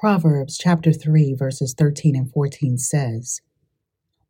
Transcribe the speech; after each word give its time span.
Proverbs 0.00 0.56
chapter 0.56 0.94
3, 0.94 1.34
verses 1.34 1.74
13 1.76 2.16
and 2.16 2.32
14 2.32 2.78
says, 2.78 3.42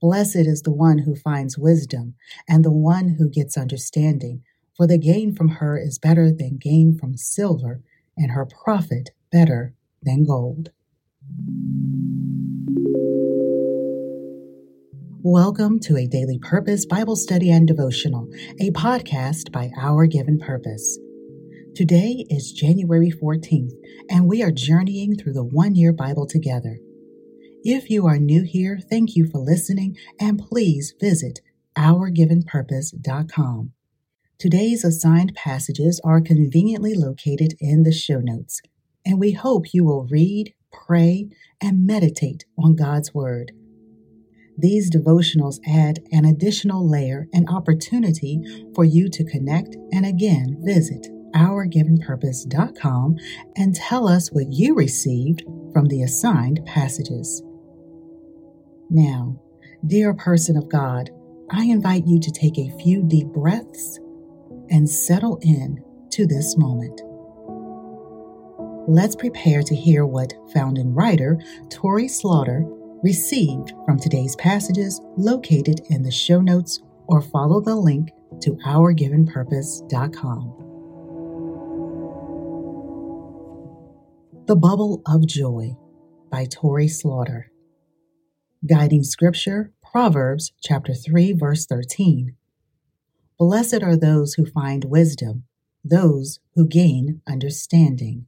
Blessed 0.00 0.34
is 0.34 0.62
the 0.62 0.72
one 0.72 0.98
who 0.98 1.14
finds 1.14 1.56
wisdom, 1.56 2.14
and 2.48 2.64
the 2.64 2.72
one 2.72 3.11
who 3.21 3.30
gets 3.30 3.56
understanding, 3.56 4.43
for 4.77 4.88
the 4.88 4.98
gain 4.98 5.33
from 5.33 5.48
her 5.61 5.79
is 5.79 6.01
better 6.01 6.33
than 6.33 6.59
gain 6.61 6.98
from 6.98 7.17
silver, 7.17 7.83
and 8.17 8.33
her 8.33 8.45
profit 8.45 9.11
better 9.30 9.72
than 10.03 10.25
gold. 10.25 10.70
Welcome 15.23 15.79
to 15.82 15.96
a 15.96 16.09
Daily 16.09 16.41
Purpose 16.41 16.84
Bible 16.84 17.14
Study 17.14 17.48
and 17.48 17.68
Devotional, 17.68 18.27
a 18.59 18.73
podcast 18.73 19.52
by 19.52 19.71
Our 19.80 20.07
Given 20.07 20.41
Purpose. 20.41 20.98
Today 21.75 22.27
is 22.29 22.52
January 22.52 23.12
14th, 23.12 23.71
and 24.11 24.27
we 24.27 24.43
are 24.43 24.50
journeying 24.50 25.16
through 25.16 25.34
the 25.34 25.45
one 25.45 25.77
year 25.77 25.93
Bible 25.93 26.27
together. 26.27 26.81
If 27.63 27.89
you 27.89 28.08
are 28.08 28.18
new 28.18 28.43
here, 28.43 28.81
thank 28.90 29.14
you 29.14 29.31
for 29.31 29.39
listening, 29.39 29.96
and 30.18 30.39
please 30.39 30.94
visit 31.00 31.39
ourgivenpurpose.com. 31.79 33.72
Today's 34.39 34.84
assigned 34.84 35.36
passages 35.36 36.00
are 36.03 36.20
conveniently 36.20 36.94
located 36.94 37.55
in 37.61 37.84
the 37.84 37.92
show 37.92 38.19
notes, 38.19 38.61
and 39.06 39.20
we 39.20 39.30
hope 39.33 39.72
you 39.72 39.84
will 39.84 40.08
read, 40.11 40.52
pray, 40.72 41.28
and 41.62 41.86
meditate 41.86 42.47
on 42.58 42.75
God's 42.75 43.14
Word. 43.14 43.52
These 44.58 44.91
devotionals 44.91 45.61
add 45.66 46.00
an 46.11 46.25
additional 46.25 46.86
layer 46.86 47.28
and 47.33 47.48
opportunity 47.48 48.42
for 48.75 48.84
you 48.84 49.08
to 49.08 49.25
connect 49.25 49.77
and 49.92 50.05
again 50.05 50.56
visit 50.64 51.06
ourgivenpurpose.com 51.34 53.16
and 53.56 53.75
tell 53.75 54.08
us 54.08 54.33
what 54.33 54.52
you 54.52 54.75
received 54.75 55.42
from 55.72 55.86
the 55.86 56.02
assigned 56.02 56.64
passages. 56.66 57.42
Now, 58.88 59.40
dear 59.86 60.14
person 60.14 60.56
of 60.56 60.68
God, 60.68 61.10
I 61.50 61.64
invite 61.64 62.06
you 62.06 62.18
to 62.20 62.30
take 62.30 62.58
a 62.58 62.70
few 62.78 63.02
deep 63.02 63.27
breaths 63.28 63.98
and 64.70 64.88
settle 64.88 65.38
in 65.42 65.82
to 66.10 66.27
this 66.27 66.56
moment. 66.56 67.02
Let's 68.88 69.14
prepare 69.14 69.62
to 69.62 69.74
hear 69.74 70.06
what 70.06 70.33
founding 70.52 70.94
writer 70.94 71.38
Tori 71.68 72.08
Slaughter 72.08 72.64
received 73.02 73.72
from 73.84 73.98
today's 73.98 74.36
passages 74.36 75.00
located 75.16 75.83
in 75.90 76.02
the 76.02 76.10
show 76.10 76.40
notes 76.40 76.80
or 77.06 77.20
follow 77.20 77.60
the 77.60 77.77
link 77.77 78.10
to 78.40 78.56
ourgivenpurpose.com. 78.66 80.69
The 84.50 84.56
Bubble 84.56 85.00
of 85.06 85.28
Joy 85.28 85.76
by 86.28 86.44
Tori 86.44 86.88
Slaughter. 86.88 87.52
Guiding 88.68 89.04
Scripture, 89.04 89.70
Proverbs 89.80 90.50
chapter 90.60 90.92
3, 90.92 91.34
verse 91.34 91.66
13. 91.66 92.34
Blessed 93.38 93.84
are 93.84 93.94
those 93.94 94.34
who 94.34 94.44
find 94.44 94.86
wisdom, 94.86 95.44
those 95.84 96.40
who 96.56 96.66
gain 96.66 97.22
understanding. 97.28 98.26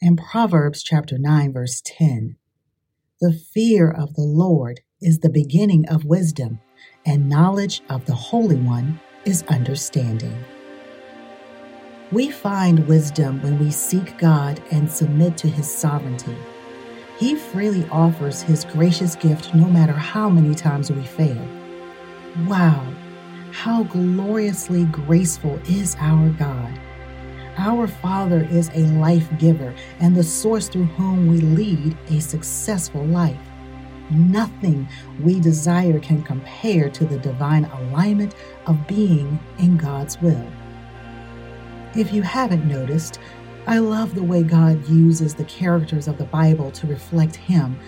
And 0.00 0.20
Proverbs 0.30 0.84
chapter 0.84 1.18
9, 1.18 1.52
verse 1.52 1.82
10. 1.84 2.36
The 3.20 3.32
fear 3.32 3.90
of 3.90 4.14
the 4.14 4.22
Lord 4.22 4.82
is 5.00 5.18
the 5.18 5.30
beginning 5.30 5.84
of 5.88 6.04
wisdom, 6.04 6.60
and 7.04 7.28
knowledge 7.28 7.82
of 7.88 8.06
the 8.06 8.14
Holy 8.14 8.54
One 8.54 9.00
is 9.24 9.42
understanding. 9.48 10.44
We 12.12 12.30
find 12.30 12.86
wisdom 12.86 13.40
when 13.40 13.58
we 13.58 13.70
seek 13.70 14.18
God 14.18 14.62
and 14.70 14.90
submit 14.90 15.38
to 15.38 15.48
His 15.48 15.74
sovereignty. 15.74 16.36
He 17.18 17.36
freely 17.36 17.88
offers 17.88 18.42
His 18.42 18.66
gracious 18.66 19.16
gift 19.16 19.54
no 19.54 19.64
matter 19.64 19.94
how 19.94 20.28
many 20.28 20.54
times 20.54 20.92
we 20.92 21.02
fail. 21.04 21.42
Wow, 22.46 22.86
how 23.50 23.84
gloriously 23.84 24.84
graceful 24.84 25.58
is 25.66 25.96
our 26.00 26.28
God! 26.30 26.78
Our 27.56 27.86
Father 27.86 28.46
is 28.50 28.68
a 28.74 28.80
life 28.98 29.28
giver 29.38 29.74
and 29.98 30.14
the 30.14 30.22
source 30.22 30.68
through 30.68 30.84
whom 30.84 31.28
we 31.28 31.38
lead 31.40 31.96
a 32.10 32.20
successful 32.20 33.06
life. 33.06 33.40
Nothing 34.10 34.86
we 35.22 35.40
desire 35.40 35.98
can 35.98 36.22
compare 36.22 36.90
to 36.90 37.06
the 37.06 37.18
divine 37.18 37.64
alignment 37.64 38.34
of 38.66 38.86
being 38.86 39.40
in 39.58 39.78
God's 39.78 40.20
will. 40.20 40.46
If 41.94 42.12
you 42.12 42.22
haven't 42.22 42.64
noticed, 42.66 43.20
I 43.66 43.78
love 43.78 44.14
the 44.14 44.22
way 44.22 44.42
God 44.42 44.88
uses 44.88 45.34
the 45.34 45.44
characters 45.44 46.08
of 46.08 46.16
the 46.16 46.24
Bible 46.24 46.70
to 46.72 46.86
reflect 46.86 47.36
Him 47.36 47.78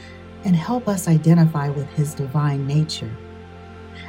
and 0.45 0.55
help 0.55 0.89
us 0.89 1.09
identify 1.09 1.71
with 1.71 1.89
His 1.91 2.15
divine 2.15 2.67
nature. 2.67 3.11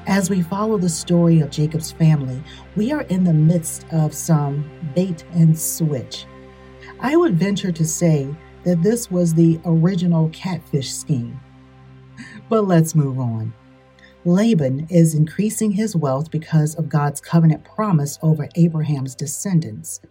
As 0.06 0.29
we 0.29 0.41
follow 0.41 0.78
the 0.78 0.89
story 0.89 1.39
of 1.39 1.50
Jacob's 1.50 1.94
family, 1.94 2.44
we 2.75 2.91
are 2.91 3.03
in 3.03 3.23
the 3.23 3.33
midst 3.33 3.85
of 3.94 4.13
some 4.13 4.69
bait 4.94 5.23
and 5.31 5.57
switch. 5.57 6.25
I 7.00 7.16
would 7.16 7.39
venture 7.39 7.72
to 7.72 7.85
say 7.85 8.27
that 8.66 8.83
this 8.83 9.09
was 9.09 9.33
the 9.33 9.62
original 9.66 10.29
catfish 10.33 10.91
scheme. 10.91 11.39
But 12.50 12.67
let's 12.67 12.95
move 12.95 13.17
on. 13.17 13.53
Laban 14.25 14.88
is 14.90 15.13
increasing 15.13 15.72
his 15.72 15.96
wealth 15.96 16.31
because 16.31 16.75
of 16.75 16.90
God's 16.90 17.22
covenant 17.22 17.63
promise 17.63 18.18
over 18.22 18.50
Abraham's 18.56 19.16
descendants. 19.16 20.02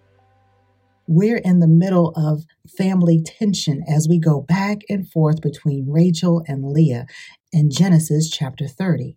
We're 1.07 1.39
in 1.39 1.59
the 1.59 1.69
middle 1.69 2.13
of 2.17 2.45
family 2.79 3.23
tension 3.23 3.85
as 3.89 4.09
we 4.09 4.19
go 4.19 4.41
back 4.41 4.83
and 4.89 5.11
forth 5.11 5.43
between 5.43 5.91
Rachel 5.91 6.43
and 6.47 6.65
Leah 6.73 7.07
in 7.53 7.71
Genesis 7.71 8.31
chapter 8.31 8.67
30 8.69 9.17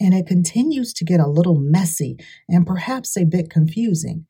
and 0.00 0.14
it 0.14 0.26
continues 0.26 0.92
to 0.94 1.04
get 1.04 1.20
a 1.20 1.26
little 1.26 1.58
messy 1.58 2.18
and 2.48 2.66
perhaps 2.66 3.16
a 3.16 3.24
bit 3.24 3.50
confusing. 3.50 4.26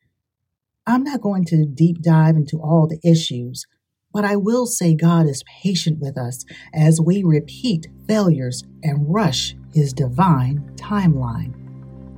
I'm 0.87 1.03
not 1.03 1.23
going 1.23 1.45
to 1.47 1.65
deep 1.65 2.03
dive 2.03 2.37
into 2.37 2.59
all 2.59 2.87
the 2.87 3.01
issues, 3.03 3.67
but 4.15 4.25
I 4.25 4.37
will 4.37 4.65
say 4.65 4.95
God 4.95 5.27
is 5.27 5.43
patient 5.63 5.99
with 5.99 6.17
us 6.17 6.45
as 6.73 7.01
we 7.01 7.25
repeat 7.25 7.89
failures 8.07 8.63
and 8.85 9.13
rush 9.13 9.57
His 9.73 9.93
divine 9.93 10.73
timeline. 10.77 11.53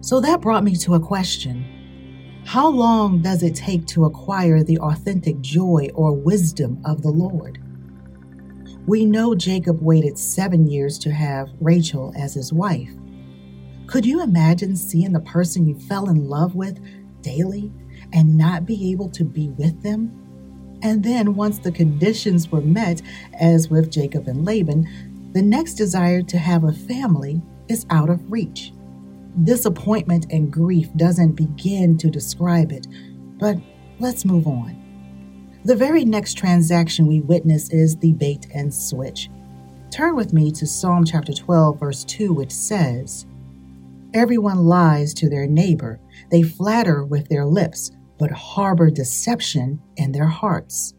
So 0.04 0.20
that 0.20 0.42
brought 0.42 0.62
me 0.62 0.76
to 0.76 0.94
a 0.94 1.00
question 1.00 1.64
How 2.44 2.68
long 2.68 3.22
does 3.22 3.42
it 3.42 3.56
take 3.56 3.86
to 3.86 4.04
acquire 4.04 4.62
the 4.62 4.78
authentic 4.78 5.40
joy 5.40 5.88
or 5.94 6.12
wisdom 6.12 6.82
of 6.84 7.00
the 7.00 7.10
Lord? 7.10 7.62
We 8.86 9.06
know 9.06 9.34
Jacob 9.34 9.80
waited 9.80 10.18
seven 10.18 10.68
years 10.68 10.98
to 11.00 11.10
have 11.10 11.48
Rachel 11.60 12.12
as 12.16 12.34
his 12.34 12.52
wife. 12.52 12.92
Could 13.86 14.04
you 14.04 14.22
imagine 14.22 14.76
seeing 14.76 15.12
the 15.12 15.20
person 15.20 15.66
you 15.66 15.78
fell 15.78 16.10
in 16.10 16.28
love 16.28 16.54
with 16.54 16.78
daily 17.22 17.72
and 18.12 18.36
not 18.36 18.66
be 18.66 18.92
able 18.92 19.08
to 19.10 19.24
be 19.24 19.48
with 19.48 19.82
them? 19.82 20.25
And 20.86 21.02
then, 21.02 21.34
once 21.34 21.58
the 21.58 21.72
conditions 21.72 22.52
were 22.52 22.60
met, 22.60 23.02
as 23.40 23.68
with 23.68 23.90
Jacob 23.90 24.28
and 24.28 24.44
Laban, 24.44 24.86
the 25.32 25.42
next 25.42 25.74
desire 25.74 26.22
to 26.22 26.38
have 26.38 26.62
a 26.62 26.72
family 26.72 27.42
is 27.66 27.86
out 27.90 28.08
of 28.08 28.30
reach. 28.30 28.72
Disappointment 29.42 30.26
and 30.30 30.52
grief 30.52 30.88
doesn't 30.94 31.32
begin 31.32 31.98
to 31.98 32.08
describe 32.08 32.70
it, 32.70 32.86
but 33.36 33.56
let's 33.98 34.24
move 34.24 34.46
on. 34.46 35.60
The 35.64 35.74
very 35.74 36.04
next 36.04 36.34
transaction 36.34 37.08
we 37.08 37.20
witness 37.20 37.68
is 37.70 37.96
the 37.96 38.12
bait 38.12 38.46
and 38.54 38.72
switch. 38.72 39.28
Turn 39.90 40.14
with 40.14 40.32
me 40.32 40.52
to 40.52 40.68
Psalm 40.68 41.04
chapter 41.04 41.32
12, 41.32 41.80
verse 41.80 42.04
2, 42.04 42.32
which 42.32 42.52
says, 42.52 43.26
Everyone 44.14 44.58
lies 44.58 45.14
to 45.14 45.28
their 45.28 45.48
neighbor. 45.48 45.98
They 46.30 46.44
flatter 46.44 47.04
with 47.04 47.28
their 47.28 47.44
lips, 47.44 47.90
but 48.18 48.30
harbor 48.30 48.90
deception 48.90 49.80
in 49.96 50.12
their 50.12 50.26
hearts. 50.26 50.94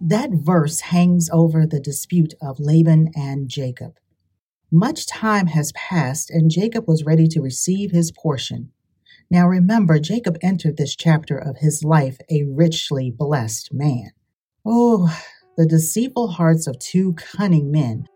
That 0.00 0.30
verse 0.32 0.80
hangs 0.80 1.30
over 1.32 1.66
the 1.66 1.80
dispute 1.80 2.34
of 2.42 2.58
Laban 2.58 3.12
and 3.14 3.48
Jacob. 3.48 3.94
Much 4.70 5.06
time 5.06 5.48
has 5.48 5.72
passed, 5.72 6.30
and 6.30 6.50
Jacob 6.50 6.88
was 6.88 7.04
ready 7.04 7.26
to 7.28 7.42
receive 7.42 7.90
his 7.90 8.10
portion. 8.10 8.70
Now 9.30 9.46
remember, 9.46 9.98
Jacob 9.98 10.38
entered 10.42 10.76
this 10.76 10.96
chapter 10.96 11.36
of 11.36 11.58
his 11.58 11.84
life 11.84 12.18
a 12.30 12.44
richly 12.44 13.10
blessed 13.10 13.72
man. 13.72 14.10
Oh, 14.64 15.16
the 15.56 15.66
deceitful 15.66 16.28
hearts 16.28 16.66
of 16.66 16.78
two 16.78 17.14
cunning 17.14 17.70
men. 17.70 18.06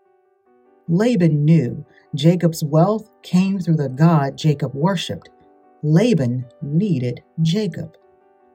Laban 0.89 1.45
knew 1.45 1.85
Jacob's 2.15 2.65
wealth 2.65 3.11
came 3.23 3.59
through 3.59 3.77
the 3.77 3.89
God 3.89 4.39
Jacob 4.39 4.75
worshiped. 4.75 5.29
Laban 5.83 6.47
needed 6.63 7.23
Jacob. 7.43 7.97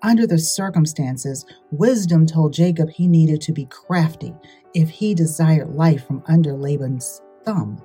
Under 0.04 0.26
the 0.26 0.40
circumstances, 0.40 1.46
wisdom 1.70 2.26
told 2.26 2.54
Jacob 2.54 2.90
he 2.90 3.08
needed 3.08 3.40
to 3.42 3.54
be 3.54 3.66
crafty 3.66 4.34
if 4.74 4.90
he 4.90 5.14
desired 5.14 5.76
life 5.76 6.08
from 6.08 6.24
under 6.28 6.54
Laban's 6.54 7.22
thumb. 7.44 7.80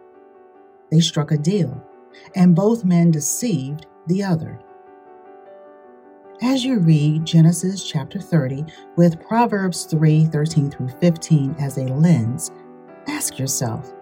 They 0.91 1.01
struck 1.01 1.31
a 1.31 1.37
deal, 1.37 1.83
and 2.35 2.57
both 2.57 2.85
men 2.85 3.11
deceived 3.11 3.87
the 4.07 4.23
other. 4.23 4.59
As 6.43 6.65
you 6.65 6.79
read 6.79 7.27
Genesis 7.27 7.87
chapter 7.87 8.19
30 8.19 8.65
with 8.97 9.21
Proverbs 9.21 9.85
3 9.85 10.27
13 10.27 10.71
through 10.71 10.89
15 10.89 11.57
as 11.59 11.77
a 11.77 11.85
lens, 11.85 12.51
ask 13.09 13.39
yourself 13.39 13.93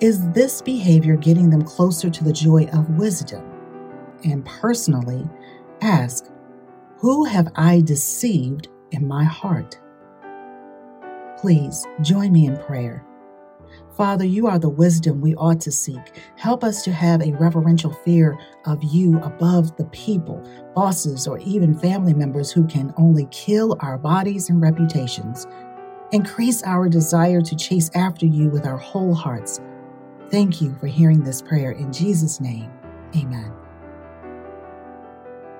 Is 0.00 0.26
this 0.30 0.62
behavior 0.62 1.16
getting 1.16 1.50
them 1.50 1.62
closer 1.62 2.08
to 2.08 2.24
the 2.24 2.32
joy 2.32 2.66
of 2.72 2.88
wisdom? 2.90 3.44
And 4.24 4.44
personally, 4.44 5.28
ask 5.82 6.30
Who 7.00 7.26
have 7.26 7.52
I 7.56 7.82
deceived 7.82 8.68
in 8.90 9.06
my 9.06 9.22
heart? 9.22 9.78
Please 11.38 11.86
join 12.00 12.32
me 12.32 12.46
in 12.46 12.56
prayer. 12.56 13.04
Father, 13.94 14.24
you 14.24 14.46
are 14.46 14.58
the 14.58 14.70
wisdom 14.70 15.20
we 15.20 15.34
ought 15.34 15.60
to 15.60 15.70
seek. 15.70 16.00
Help 16.36 16.64
us 16.64 16.82
to 16.84 16.92
have 16.92 17.20
a 17.20 17.34
reverential 17.34 17.92
fear 17.92 18.38
of 18.64 18.82
you 18.82 19.18
above 19.18 19.76
the 19.76 19.84
people, 19.86 20.42
bosses, 20.74 21.26
or 21.26 21.38
even 21.40 21.78
family 21.78 22.14
members 22.14 22.50
who 22.50 22.66
can 22.66 22.94
only 22.96 23.28
kill 23.30 23.76
our 23.80 23.98
bodies 23.98 24.48
and 24.48 24.62
reputations. 24.62 25.46
Increase 26.12 26.62
our 26.62 26.88
desire 26.88 27.42
to 27.42 27.56
chase 27.56 27.90
after 27.94 28.24
you 28.24 28.48
with 28.48 28.64
our 28.64 28.78
whole 28.78 29.14
hearts. 29.14 29.60
Thank 30.30 30.62
you 30.62 30.74
for 30.76 30.86
hearing 30.86 31.22
this 31.22 31.42
prayer 31.42 31.72
in 31.72 31.92
Jesus' 31.92 32.40
name. 32.40 32.70
Amen. 33.14 33.52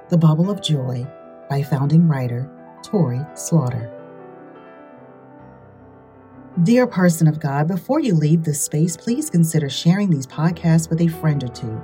The 0.09 0.17
Bubble 0.17 0.51
of 0.51 0.63
Joy 0.63 1.07
by 1.49 1.63
founding 1.63 2.09
writer 2.09 2.51
Tori 2.83 3.21
Slaughter. 3.35 3.93
Dear 6.63 6.87
person 6.87 7.29
of 7.29 7.39
God, 7.39 7.69
before 7.69 8.01
you 8.01 8.15
leave 8.15 8.43
this 8.43 8.63
space, 8.63 8.97
please 8.97 9.29
consider 9.29 9.69
sharing 9.69 10.09
these 10.09 10.27
podcasts 10.27 10.89
with 10.89 11.03
a 11.03 11.09
friend 11.09 11.45
or 11.45 11.49
two. 11.49 11.83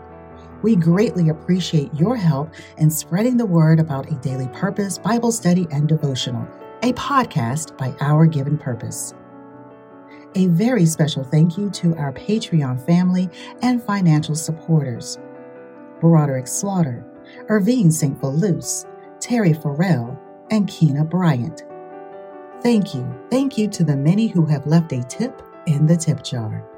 We 0.62 0.76
greatly 0.76 1.28
appreciate 1.28 1.92
your 1.92 2.16
help 2.16 2.54
in 2.78 2.88
spreading 2.88 3.36
the 3.36 3.44
word 3.44 3.80
about 3.80 4.10
a 4.10 4.14
daily 4.16 4.48
purpose, 4.48 4.96
Bible 4.96 5.32
study, 5.32 5.66
and 5.70 5.88
devotional, 5.88 6.48
a 6.82 6.92
podcast 6.94 7.76
by 7.76 7.94
Our 8.00 8.26
Given 8.26 8.56
Purpose. 8.56 9.12
A 10.36 10.46
very 10.46 10.86
special 10.86 11.22
thank 11.22 11.58
you 11.58 11.68
to 11.70 11.94
our 11.96 12.12
Patreon 12.12 12.84
family 12.86 13.28
and 13.60 13.82
financial 13.82 14.34
supporters 14.34 15.18
Broderick 16.00 16.46
Slaughter, 16.46 17.04
Irvine 17.48 17.92
St. 17.92 18.22
Luce, 18.22 18.86
Terry 19.22 19.52
Farrell, 19.52 20.18
and 20.50 20.68
Keena 20.68 21.04
Bryant. 21.04 21.62
Thank 22.60 22.94
you. 22.94 23.08
Thank 23.30 23.56
you 23.56 23.68
to 23.68 23.84
the 23.84 23.96
many 23.96 24.26
who 24.26 24.44
have 24.46 24.66
left 24.66 24.92
a 24.92 25.02
tip 25.04 25.40
in 25.66 25.86
the 25.86 25.96
tip 25.96 26.24
jar. 26.24 26.68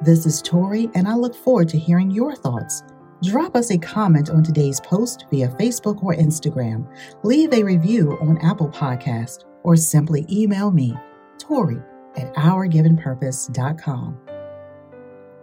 This 0.00 0.26
is 0.26 0.40
Tori, 0.40 0.88
and 0.94 1.08
I 1.08 1.14
look 1.14 1.34
forward 1.34 1.68
to 1.70 1.78
hearing 1.78 2.10
your 2.10 2.36
thoughts. 2.36 2.84
Drop 3.24 3.56
us 3.56 3.72
a 3.72 3.78
comment 3.78 4.30
on 4.30 4.44
today's 4.44 4.80
post 4.80 5.26
via 5.28 5.48
Facebook 5.48 6.02
or 6.04 6.14
Instagram. 6.14 6.86
Leave 7.24 7.52
a 7.52 7.64
review 7.64 8.16
on 8.20 8.38
Apple 8.38 8.68
Podcast, 8.68 9.44
or 9.64 9.74
simply 9.74 10.24
email 10.30 10.70
me, 10.70 10.94
Tori 11.38 11.82
at 12.16 12.32
ourgivenpurpose.com. 12.34 14.20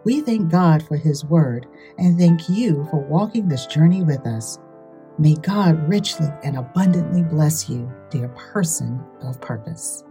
We 0.05 0.21
thank 0.21 0.49
God 0.51 0.87
for 0.87 0.95
His 0.95 1.25
Word 1.25 1.67
and 1.97 2.17
thank 2.17 2.47
you 2.47 2.87
for 2.91 2.99
walking 2.99 3.49
this 3.49 3.65
journey 3.65 4.03
with 4.03 4.25
us. 4.27 4.59
May 5.17 5.35
God 5.35 5.89
richly 5.89 6.27
and 6.43 6.57
abundantly 6.57 7.23
bless 7.23 7.69
you, 7.69 7.91
dear 8.09 8.29
person 8.29 9.03
of 9.21 9.39
purpose. 9.41 10.04